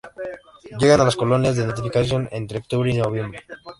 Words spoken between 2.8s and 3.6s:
y noviembre.